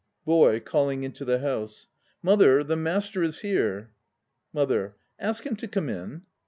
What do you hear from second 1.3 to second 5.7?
house). Mother, the Master is here. MOTHER. Ask him to